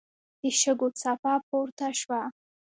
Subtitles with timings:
[0.41, 2.21] د شګو څپه پورته شوه.